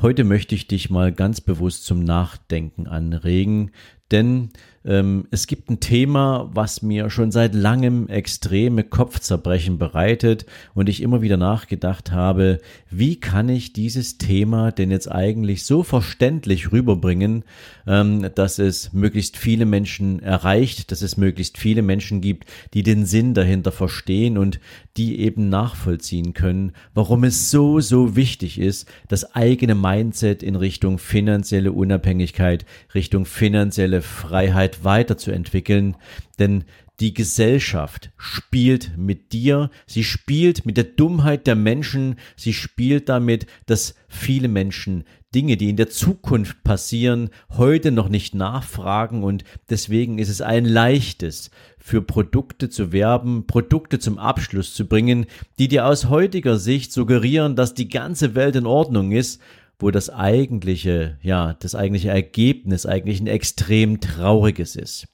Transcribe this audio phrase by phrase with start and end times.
[0.00, 3.70] Heute möchte ich dich mal ganz bewusst zum Nachdenken anregen,
[4.14, 4.50] denn
[4.86, 11.02] ähm, es gibt ein Thema, was mir schon seit langem extreme Kopfzerbrechen bereitet und ich
[11.02, 17.44] immer wieder nachgedacht habe, wie kann ich dieses Thema denn jetzt eigentlich so verständlich rüberbringen,
[17.86, 23.06] ähm, dass es möglichst viele Menschen erreicht, dass es möglichst viele Menschen gibt, die den
[23.06, 24.60] Sinn dahinter verstehen und
[24.98, 30.98] die eben nachvollziehen können, warum es so, so wichtig ist, das eigene Mindset in Richtung
[30.98, 35.96] finanzielle Unabhängigkeit, Richtung finanzielle Freiheit weiterzuentwickeln,
[36.38, 36.64] denn
[37.00, 43.46] die Gesellschaft spielt mit dir, sie spielt mit der Dummheit der Menschen, sie spielt damit,
[43.66, 49.24] dass viele Menschen Dinge, die in der Zukunft passieren, heute noch nicht nachfragen.
[49.24, 55.26] Und deswegen ist es ein leichtes, für Produkte zu werben, Produkte zum Abschluss zu bringen,
[55.58, 59.42] die dir aus heutiger Sicht suggerieren, dass die ganze Welt in Ordnung ist
[59.78, 65.06] wo das eigentliche, ja, das eigentliche Ergebnis eigentlich ein extrem trauriges ist.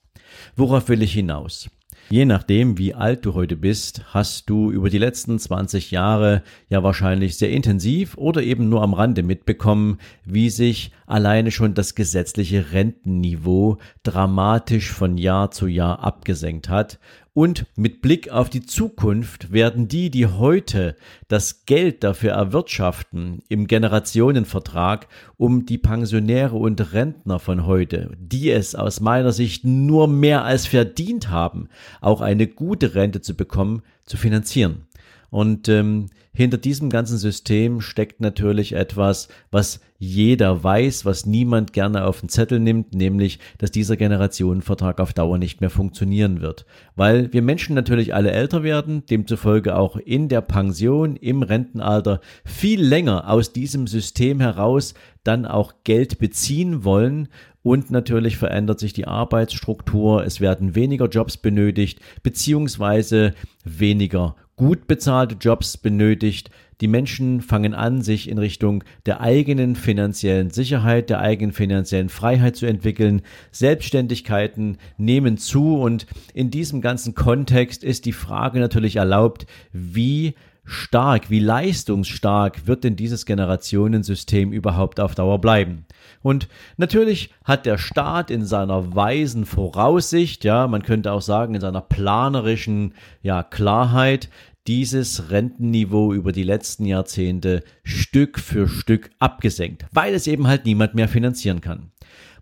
[0.55, 1.69] Worauf will ich hinaus?
[2.11, 6.83] Je nachdem, wie alt du heute bist, hast du über die letzten 20 Jahre ja
[6.83, 12.73] wahrscheinlich sehr intensiv oder eben nur am Rande mitbekommen, wie sich alleine schon das gesetzliche
[12.73, 16.99] Rentenniveau dramatisch von Jahr zu Jahr abgesenkt hat
[17.33, 20.95] und mit Blick auf die Zukunft werden die, die heute
[21.29, 25.07] das Geld dafür erwirtschaften im Generationenvertrag,
[25.37, 30.67] um die Pensionäre und Rentner von heute, die es aus meiner Sicht nur mehr als
[30.67, 31.69] verdient haben,
[32.01, 34.87] auch eine gute Rente zu bekommen, zu finanzieren.
[35.31, 42.05] Und ähm, hinter diesem ganzen System steckt natürlich etwas, was jeder weiß, was niemand gerne
[42.05, 46.65] auf den Zettel nimmt, nämlich, dass dieser Generationenvertrag auf Dauer nicht mehr funktionieren wird.
[46.95, 52.81] Weil wir Menschen natürlich alle älter werden, demzufolge auch in der Pension, im Rentenalter viel
[52.81, 57.29] länger aus diesem System heraus dann auch Geld beziehen wollen
[57.63, 65.37] und natürlich verändert sich die Arbeitsstruktur, es werden weniger Jobs benötigt, beziehungsweise weniger gut bezahlte
[65.39, 66.51] Jobs benötigt.
[66.81, 72.55] Die Menschen fangen an, sich in Richtung der eigenen finanziellen Sicherheit, der eigenen finanziellen Freiheit
[72.57, 73.23] zu entwickeln.
[73.51, 76.05] Selbstständigkeiten nehmen zu und
[76.35, 82.95] in diesem ganzen Kontext ist die Frage natürlich erlaubt, wie stark, wie leistungsstark wird denn
[82.95, 85.85] dieses Generationensystem überhaupt auf Dauer bleiben?
[86.21, 91.61] Und natürlich hat der Staat in seiner weisen Voraussicht, ja, man könnte auch sagen, in
[91.61, 94.29] seiner planerischen, ja, Klarheit,
[94.67, 100.95] dieses Rentenniveau über die letzten Jahrzehnte Stück für Stück abgesenkt, weil es eben halt niemand
[100.95, 101.91] mehr finanzieren kann.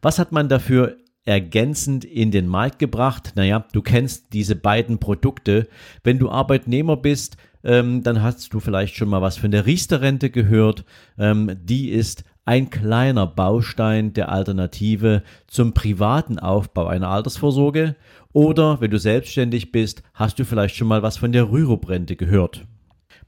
[0.01, 3.33] Was hat man dafür ergänzend in den Markt gebracht?
[3.35, 5.67] Naja, du kennst diese beiden Produkte.
[6.03, 10.29] Wenn du Arbeitnehmer bist, ähm, dann hast du vielleicht schon mal was von der Riester-Rente
[10.29, 10.85] gehört.
[11.17, 17.95] Ähm, die ist ein kleiner Baustein der Alternative zum privaten Aufbau einer Altersvorsorge.
[18.33, 22.65] Oder wenn du selbstständig bist, hast du vielleicht schon mal was von der Rürup-Rente gehört.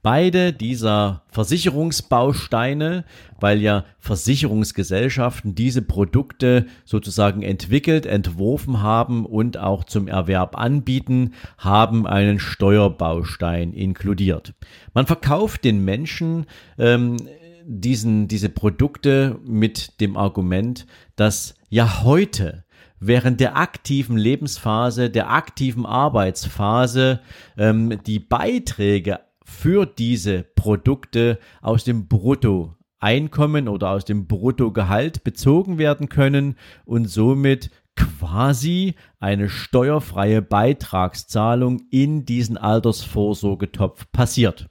[0.02, 3.06] Beide dieser Versicherungsbausteine,
[3.40, 12.08] weil ja Versicherungsgesellschaften diese Produkte sozusagen entwickelt, entworfen haben und auch zum Erwerb anbieten, haben
[12.08, 14.56] einen Steuerbaustein inkludiert.
[14.96, 16.48] Man verkauft den Menschen
[16.80, 17.18] ähm,
[17.66, 20.86] diesen, diese Produkte mit dem Argument,
[21.16, 22.66] dass ja heute
[23.00, 27.20] während der aktiven Lebensphase, der aktiven Arbeitsphase
[27.58, 36.10] ähm, die Beiträge für diese Produkte aus dem Bruttoeinkommen oder aus dem Bruttogehalt bezogen werden
[36.10, 36.56] können
[36.86, 44.71] und somit quasi eine steuerfreie Beitragszahlung in diesen Altersvorsorgetopf passiert.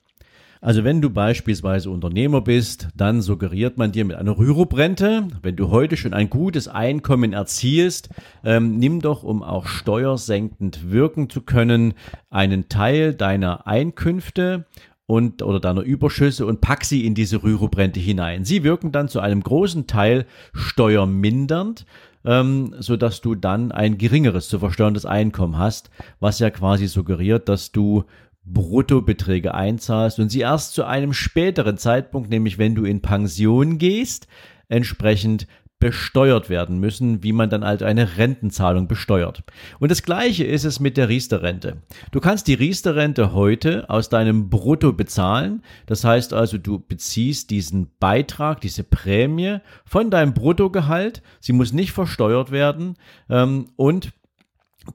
[0.62, 5.70] Also wenn du beispielsweise Unternehmer bist, dann suggeriert man dir mit einer Rürup-Rente, wenn du
[5.70, 8.10] heute schon ein gutes Einkommen erzielst,
[8.44, 11.94] ähm, nimm doch, um auch steuersenkend wirken zu können,
[12.28, 14.66] einen Teil deiner Einkünfte
[15.06, 18.44] und oder deiner Überschüsse und pack sie in diese Rürup-Rente hinein.
[18.44, 21.86] Sie wirken dann zu einem großen Teil steuermindernd,
[22.26, 25.90] ähm, so dass du dann ein geringeres zu versteuerndes Einkommen hast,
[26.20, 28.04] was ja quasi suggeriert, dass du
[28.44, 34.26] Bruttobeträge einzahlst und sie erst zu einem späteren Zeitpunkt, nämlich wenn du in Pension gehst,
[34.68, 35.46] entsprechend
[35.80, 39.42] besteuert werden müssen, wie man dann halt eine Rentenzahlung besteuert.
[39.78, 41.78] Und das gleiche ist es mit der Riester-Rente.
[42.12, 45.62] Du kannst die Riester-Rente heute aus deinem Brutto bezahlen.
[45.86, 51.22] Das heißt also, du beziehst diesen Beitrag, diese Prämie von deinem Bruttogehalt.
[51.40, 52.96] Sie muss nicht versteuert werden.
[53.30, 54.12] Ähm, und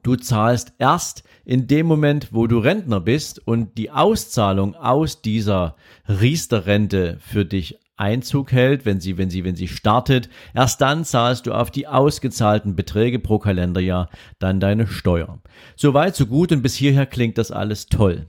[0.02, 5.76] Du zahlst erst in dem Moment, wo du Rentner bist und die Auszahlung aus dieser
[6.08, 11.46] Riester-Rente für dich Einzug hält, wenn sie, wenn sie, wenn sie startet, erst dann zahlst
[11.46, 15.38] du auf die ausgezahlten Beträge pro Kalenderjahr dann deine Steuer.
[15.76, 18.26] Soweit, so gut und bis hierher klingt das alles toll.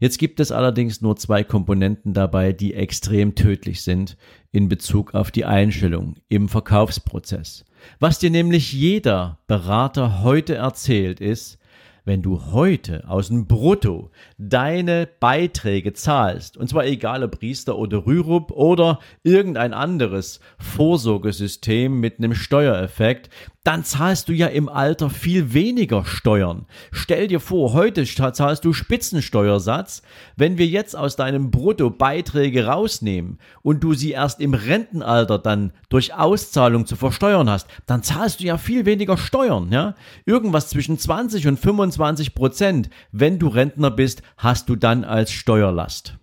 [0.00, 4.16] Jetzt gibt es allerdings nur zwei Komponenten dabei, die extrem tödlich sind
[4.50, 7.65] in Bezug auf die Einstellung im Verkaufsprozess.
[7.98, 11.58] Was dir nämlich jeder Berater heute erzählt ist,
[12.06, 18.06] wenn du heute aus dem Brutto deine Beiträge zahlst, und zwar egal ob Priester oder
[18.06, 23.28] Rürup oder irgendein anderes Vorsorgesystem mit einem Steuereffekt,
[23.66, 26.66] dann zahlst du ja im Alter viel weniger Steuern.
[26.92, 30.02] Stell dir vor, heute zahlst du Spitzensteuersatz.
[30.36, 35.72] Wenn wir jetzt aus deinem Brutto Beiträge rausnehmen und du sie erst im Rentenalter dann
[35.88, 39.96] durch Auszahlung zu versteuern hast, dann zahlst du ja viel weniger Steuern, ja?
[40.26, 46.16] Irgendwas zwischen 20 und 25 Prozent, wenn du Rentner bist, hast du dann als Steuerlast.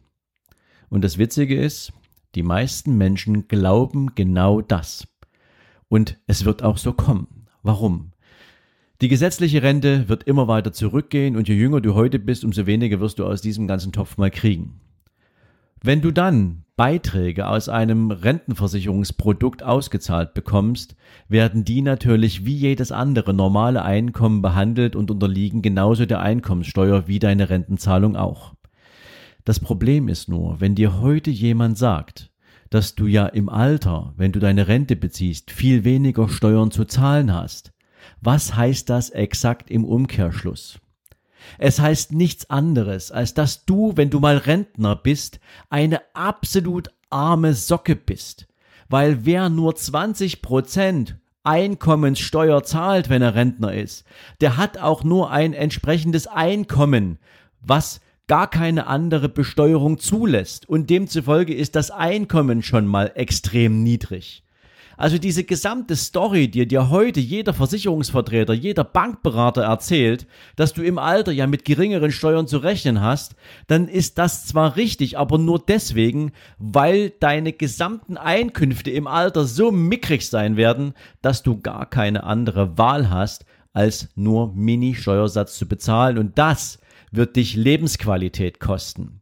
[0.87, 1.91] Und das Witzige ist,
[2.35, 5.09] die meisten Menschen glauben genau das.
[5.89, 7.32] Und es wird auch so kommen.
[7.63, 8.11] Warum?
[9.01, 12.99] Die gesetzliche Rente wird immer weiter zurückgehen und je jünger du heute bist, umso weniger
[12.99, 14.79] wirst du aus diesem ganzen Topf mal kriegen.
[15.81, 20.95] Wenn du dann Beiträge aus einem Rentenversicherungsprodukt ausgezahlt bekommst,
[21.27, 27.19] werden die natürlich wie jedes andere normale Einkommen behandelt und unterliegen genauso der Einkommenssteuer wie
[27.19, 28.53] deine Rentenzahlung auch.
[29.43, 32.31] Das Problem ist nur, wenn dir heute jemand sagt,
[32.73, 37.33] dass du ja im Alter, wenn du deine Rente beziehst, viel weniger Steuern zu zahlen
[37.33, 37.71] hast.
[38.21, 40.79] Was heißt das exakt im Umkehrschluss?
[41.57, 45.39] Es heißt nichts anderes, als dass du, wenn du mal Rentner bist,
[45.69, 48.47] eine absolut arme Socke bist.
[48.89, 54.05] Weil wer nur 20 Prozent Einkommenssteuer zahlt, wenn er Rentner ist,
[54.41, 57.19] der hat auch nur ein entsprechendes Einkommen,
[57.59, 57.99] was
[58.33, 64.43] gar keine andere Besteuerung zulässt und demzufolge ist das Einkommen schon mal extrem niedrig.
[64.97, 70.25] Also diese gesamte Story, die dir heute jeder Versicherungsvertreter, jeder Bankberater erzählt,
[70.55, 73.35] dass du im Alter ja mit geringeren Steuern zu rechnen hast,
[73.67, 79.71] dann ist das zwar richtig, aber nur deswegen, weil deine gesamten Einkünfte im Alter so
[79.71, 86.17] mickrig sein werden, dass du gar keine andere Wahl hast, als nur Mini-Steuersatz zu bezahlen
[86.17, 86.79] und das
[87.15, 89.21] wird dich Lebensqualität kosten.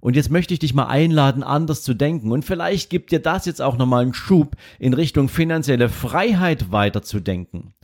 [0.00, 2.30] Und jetzt möchte ich dich mal einladen, anders zu denken.
[2.30, 7.74] Und vielleicht gibt dir das jetzt auch nochmal einen Schub in Richtung finanzielle Freiheit weiterzudenken.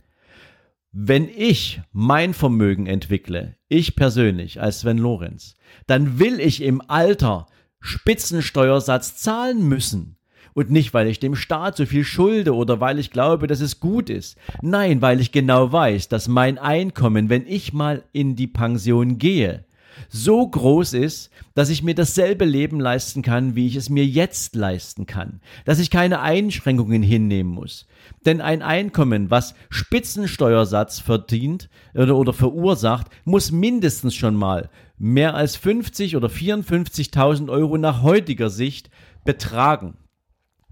[0.91, 5.57] Wenn ich mein Vermögen entwickle, ich persönlich als Sven Lorenz,
[5.87, 7.47] dann will ich im Alter
[7.81, 10.17] Spitzensteuersatz zahlen müssen.
[10.55, 13.81] Und nicht, weil ich dem Staat so viel schulde oder weil ich glaube, dass es
[13.81, 14.37] gut ist.
[14.61, 19.65] Nein, weil ich genau weiß, dass mein Einkommen, wenn ich mal in die Pension gehe,
[20.07, 24.55] so groß ist, dass ich mir dasselbe Leben leisten kann, wie ich es mir jetzt
[24.55, 27.85] leisten kann, dass ich keine Einschränkungen hinnehmen muss.
[28.25, 35.57] Denn ein Einkommen, was Spitzensteuersatz verdient oder, oder verursacht, muss mindestens schon mal mehr als
[35.57, 38.89] 50 oder 54.000 Euro nach heutiger Sicht
[39.25, 39.95] betragen.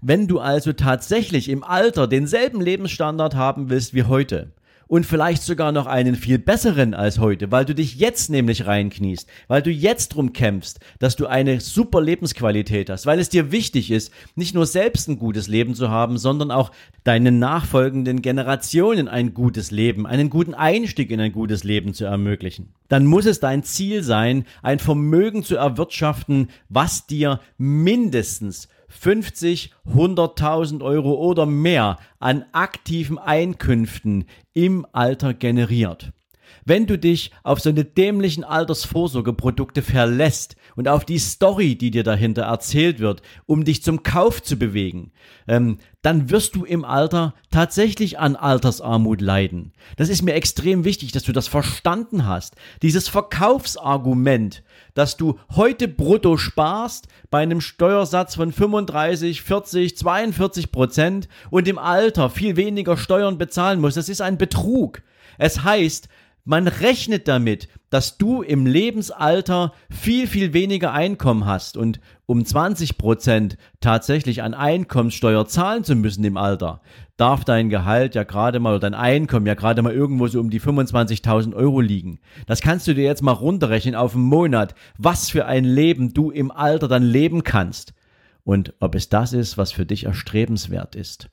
[0.06, 4.52] Wenn du also tatsächlich im Alter denselben Lebensstandard haben willst wie heute
[4.86, 9.26] und vielleicht sogar noch einen viel besseren als heute, weil du dich jetzt nämlich reinkniest,
[9.48, 13.90] weil du jetzt drum kämpfst, dass du eine super Lebensqualität hast, weil es dir wichtig
[13.90, 16.70] ist, nicht nur selbst ein gutes Leben zu haben, sondern auch
[17.04, 22.74] deinen nachfolgenden Generationen ein gutes Leben, einen guten Einstieg in ein gutes Leben zu ermöglichen.
[22.88, 30.82] Dann muss es dein Ziel sein, ein Vermögen zu erwirtschaften, was dir mindestens 50, 100.000
[30.82, 36.12] Euro oder mehr an aktiven Einkünften im Alter generiert.
[36.66, 42.04] Wenn du dich auf so eine dämlichen Altersvorsorgeprodukte verlässt und auf die Story, die dir
[42.04, 45.12] dahinter erzählt wird, um dich zum Kauf zu bewegen,
[45.46, 49.72] ähm, dann wirst du im Alter tatsächlich an Altersarmut leiden.
[49.96, 52.56] Das ist mir extrem wichtig, dass du das verstanden hast.
[52.82, 54.62] Dieses Verkaufsargument,
[54.94, 61.78] dass du heute brutto sparst bei einem Steuersatz von 35, 40, 42 Prozent und im
[61.78, 65.02] Alter viel weniger Steuern bezahlen musst, das ist ein Betrug.
[65.38, 66.08] Es heißt,
[66.46, 72.98] Man rechnet damit, dass du im Lebensalter viel, viel weniger Einkommen hast und um 20
[72.98, 76.82] Prozent tatsächlich an Einkommenssteuer zahlen zu müssen im Alter,
[77.16, 80.50] darf dein Gehalt ja gerade mal oder dein Einkommen ja gerade mal irgendwo so um
[80.50, 82.18] die 25.000 Euro liegen.
[82.46, 86.30] Das kannst du dir jetzt mal runterrechnen auf einen Monat, was für ein Leben du
[86.30, 87.94] im Alter dann leben kannst
[88.42, 91.30] und ob es das ist, was für dich erstrebenswert ist.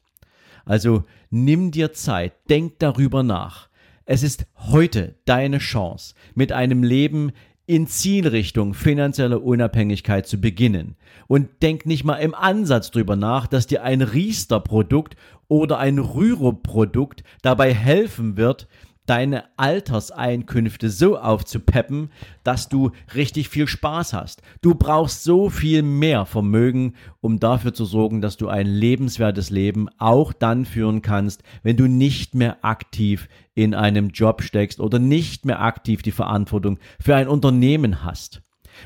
[0.64, 3.71] Also nimm dir Zeit, denk darüber nach
[4.06, 7.32] es ist heute deine Chance, mit einem Leben
[7.66, 10.98] in Zielrichtung finanzielle Unabhängigkeit zu beginnen.
[11.28, 15.16] Und denk nicht mal im Ansatz drüber nach, dass dir ein Riester-Produkt
[15.48, 18.68] oder ein Rüro-Produkt dabei helfen wird,
[19.06, 22.12] deine Alterseinkünfte so aufzupeppen,
[22.44, 24.42] dass du richtig viel Spaß hast.
[24.62, 29.90] Du brauchst so viel mehr Vermögen, um dafür zu sorgen, dass du ein lebenswertes Leben
[29.98, 35.46] auch dann führen kannst, wenn du nicht mehr aktiv in einem Job steckst oder nicht
[35.46, 38.42] mehr aktiv die Verantwortung für ein Unternehmen hast.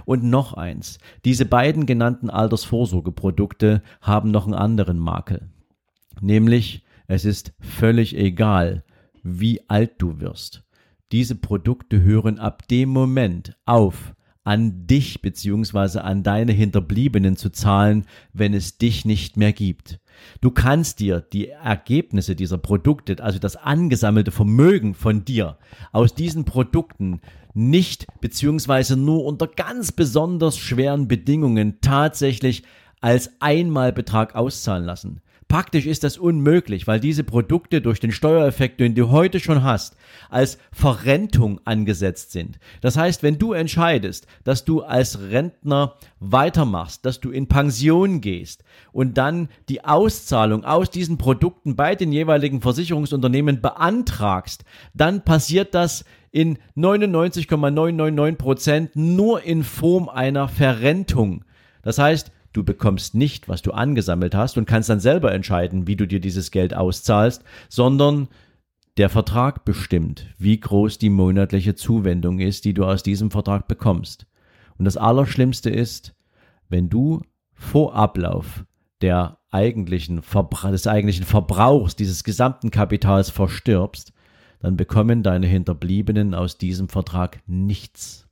[0.06, 5.50] Und noch eins, diese beiden genannten Altersvorsorgeprodukte haben noch einen anderen Makel.
[6.22, 8.84] Nämlich, es ist völlig egal,
[9.22, 10.64] wie alt du wirst.
[11.12, 16.00] Diese Produkte hören ab dem Moment auf, an dich bzw.
[16.00, 20.00] an deine Hinterbliebenen zu zahlen, wenn es dich nicht mehr gibt.
[20.40, 25.58] Du kannst dir die Ergebnisse dieser Produkte, also das angesammelte Vermögen von dir
[25.92, 27.20] aus diesen Produkten
[27.54, 28.96] nicht bzw.
[28.96, 32.64] nur unter ganz besonders schweren Bedingungen tatsächlich
[33.02, 35.22] als Einmalbetrag auszahlen lassen.
[35.48, 39.96] Praktisch ist das unmöglich, weil diese Produkte durch den Steuereffekt, den du heute schon hast,
[40.30, 42.58] als Verrentung angesetzt sind.
[42.82, 48.64] Das heißt, wenn du entscheidest, dass du als Rentner weitermachst, dass du in Pension gehst
[48.92, 56.06] und dann die Auszahlung aus diesen Produkten bei den jeweiligen Versicherungsunternehmen beantragst, dann passiert das
[56.32, 61.46] in 99,999 Prozent nur in Form einer Verrentung.
[61.84, 65.98] Das heißt, Du bekommst nicht, was du angesammelt hast und kannst dann selber entscheiden, wie
[65.98, 68.30] du dir dieses Geld auszahlst, sondern
[68.96, 74.26] der Vertrag bestimmt, wie groß die monatliche Zuwendung ist, die du aus diesem Vertrag bekommst.
[74.78, 76.16] Und das Allerschlimmste ist,
[76.70, 78.64] wenn du vor Ablauf
[79.02, 80.22] der eigentlichen
[80.72, 84.14] des eigentlichen Verbrauchs dieses gesamten Kapitals verstirbst,
[84.62, 88.25] dann bekommen deine Hinterbliebenen aus diesem Vertrag nichts.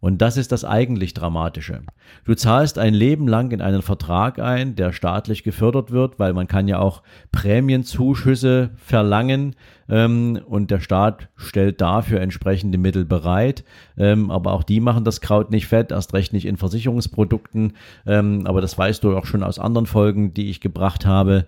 [0.00, 1.82] Und das ist das eigentlich Dramatische.
[2.24, 6.48] Du zahlst ein Leben lang in einen Vertrag ein, der staatlich gefördert wird, weil man
[6.48, 7.02] kann ja auch
[7.32, 9.56] Prämienzuschüsse verlangen
[9.90, 13.64] ähm, und der Staat stellt dafür entsprechende Mittel bereit.
[13.98, 17.74] Ähm, aber auch die machen das Kraut nicht fett, erst recht nicht in Versicherungsprodukten.
[18.06, 21.46] Ähm, aber das weißt du auch schon aus anderen Folgen, die ich gebracht habe.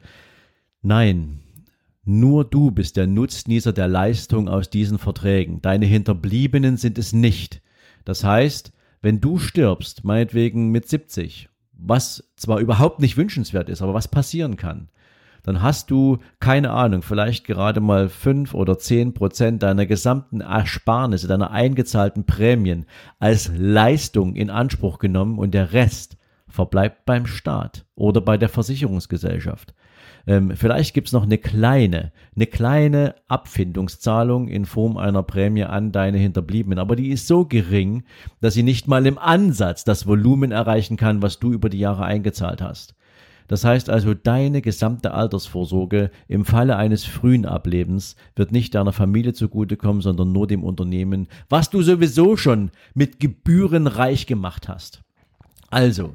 [0.82, 1.40] Nein,
[2.04, 5.62] nur du bist der Nutznießer der Leistung aus diesen Verträgen.
[5.62, 7.62] Deine Hinterbliebenen sind es nicht.
[8.04, 13.94] Das heißt, wenn du stirbst, meinetwegen mit 70, was zwar überhaupt nicht wünschenswert ist, aber
[13.94, 14.88] was passieren kann,
[15.42, 21.26] dann hast du, keine Ahnung, vielleicht gerade mal fünf oder zehn Prozent deiner gesamten Ersparnisse,
[21.26, 22.86] deiner eingezahlten Prämien
[23.18, 26.16] als Leistung in Anspruch genommen und der Rest
[26.46, 29.74] verbleibt beim Staat oder bei der Versicherungsgesellschaft.
[30.26, 36.18] Ähm, vielleicht gibt's noch eine kleine, eine kleine Abfindungszahlung in Form einer Prämie an deine
[36.18, 38.04] Hinterbliebenen, aber die ist so gering,
[38.40, 42.04] dass sie nicht mal im Ansatz das Volumen erreichen kann, was du über die Jahre
[42.04, 42.94] eingezahlt hast.
[43.48, 49.34] Das heißt also, deine gesamte Altersvorsorge im Falle eines frühen Ablebens wird nicht deiner Familie
[49.34, 55.02] zugutekommen, sondern nur dem Unternehmen, was du sowieso schon mit Gebühren reich gemacht hast.
[55.70, 56.14] Also,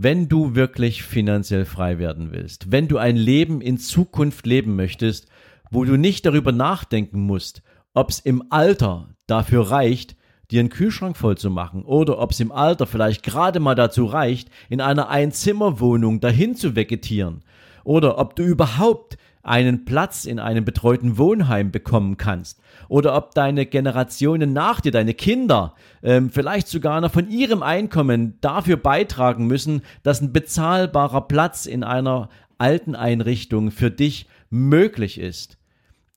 [0.00, 5.26] wenn du wirklich finanziell frei werden willst, wenn du ein Leben in Zukunft leben möchtest,
[5.72, 7.62] wo du nicht darüber nachdenken musst,
[7.94, 10.14] ob es im Alter dafür reicht,
[10.52, 14.04] dir einen Kühlschrank voll zu machen oder ob es im Alter vielleicht gerade mal dazu
[14.04, 17.42] reicht, in einer Einzimmerwohnung dahin zu vegetieren
[17.82, 22.60] oder ob du überhaupt einen Platz in einem betreuten Wohnheim bekommen kannst.
[22.88, 28.38] Oder ob deine Generationen nach dir, deine Kinder, ähm, vielleicht sogar noch von ihrem Einkommen
[28.40, 32.28] dafür beitragen müssen, dass ein bezahlbarer Platz in einer
[32.58, 35.58] alten Einrichtung für dich möglich ist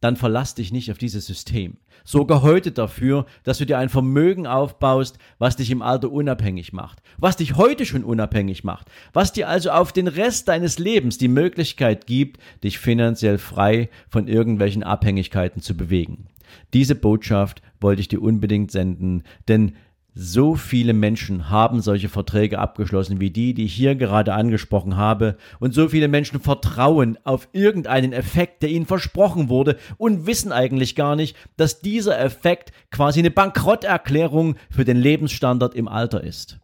[0.01, 1.77] dann verlass dich nicht auf dieses System.
[2.03, 7.01] Sorge heute dafür, dass du dir ein Vermögen aufbaust, was dich im Alter unabhängig macht,
[7.17, 11.27] was dich heute schon unabhängig macht, was dir also auf den Rest deines Lebens die
[11.27, 16.27] Möglichkeit gibt, dich finanziell frei von irgendwelchen Abhängigkeiten zu bewegen.
[16.74, 19.75] Diese Botschaft wollte ich dir unbedingt senden, denn
[20.13, 25.38] So viele Menschen haben solche Verträge abgeschlossen wie die, die ich hier gerade angesprochen habe,
[25.60, 30.96] und so viele Menschen vertrauen auf irgendeinen Effekt, der ihnen versprochen wurde, und wissen eigentlich
[30.96, 36.60] gar nicht, dass dieser Effekt quasi eine Bankrotterklärung für den Lebensstandard im Alter ist.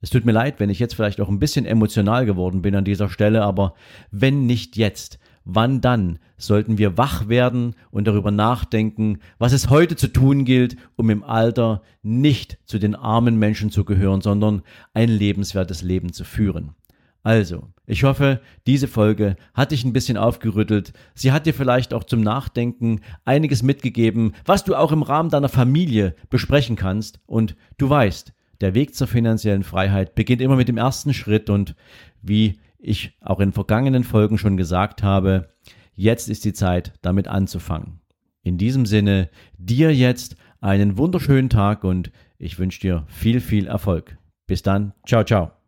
[0.00, 2.84] Es tut mir leid, wenn ich jetzt vielleicht auch ein bisschen emotional geworden bin an
[2.84, 3.74] dieser Stelle, aber
[4.10, 9.96] wenn nicht jetzt, wann dann sollten wir wach werden und darüber nachdenken, was es heute
[9.96, 14.62] zu tun gilt, um im Alter nicht zu den armen Menschen zu gehören, sondern
[14.94, 16.74] ein lebenswertes Leben zu führen.
[17.22, 20.94] Also, ich hoffe, diese Folge hat dich ein bisschen aufgerüttelt.
[21.14, 25.50] Sie hat dir vielleicht auch zum Nachdenken einiges mitgegeben, was du auch im Rahmen deiner
[25.50, 27.20] Familie besprechen kannst.
[27.26, 28.32] Und du weißt,
[28.62, 31.74] der Weg zur finanziellen Freiheit beginnt immer mit dem ersten Schritt und
[32.22, 35.54] wie ich auch in vergangenen Folgen schon gesagt habe,
[35.94, 38.00] jetzt ist die Zeit, damit anzufangen.
[38.42, 44.16] In diesem Sinne, dir jetzt einen wunderschönen Tag und ich wünsche dir viel, viel Erfolg.
[44.46, 44.94] Bis dann.
[45.06, 45.59] Ciao, ciao.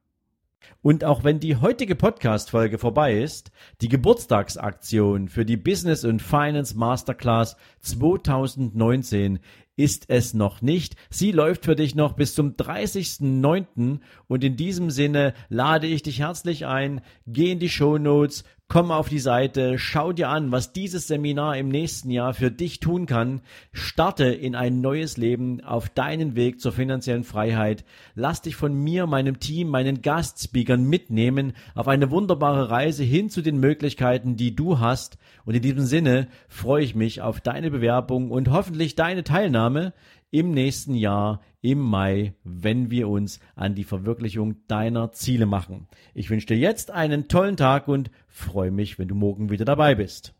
[0.82, 6.76] Und auch wenn die heutige Podcast-Folge vorbei ist, die Geburtstagsaktion für die Business und Finance
[6.76, 9.38] Masterclass 2019
[9.76, 10.96] ist es noch nicht.
[11.08, 14.00] Sie läuft für dich noch bis zum 30.09.
[14.26, 17.00] Und in diesem Sinne lade ich dich herzlich ein.
[17.26, 21.58] Geh in die Show Notes, komm auf die Seite, schau dir an, was dieses Seminar
[21.58, 23.42] im nächsten Jahr für dich tun kann.
[23.74, 27.84] Starte in ein neues Leben auf deinen Weg zur finanziellen Freiheit.
[28.14, 33.42] Lass dich von mir, meinem Team, meinen Gastspeakern mitnehmen auf eine wunderbare Reise hin zu
[33.42, 35.18] den Möglichkeiten, die du hast.
[35.44, 39.92] Und in diesem Sinne freue ich mich auf deine Bewerbung und hoffentlich deine Teilnahme
[40.32, 45.86] im nächsten Jahr im Mai, wenn wir uns an die Verwirklichung deiner Ziele machen.
[46.14, 49.94] Ich wünsche dir jetzt einen tollen Tag und freue mich, wenn du morgen wieder dabei
[49.94, 50.34] bist.